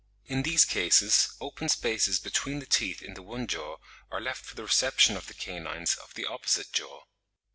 [0.25, 3.77] In these cases, open spaces between the teeth in the one jaw
[4.09, 7.03] are left for the reception of the canines of the opposite jaw.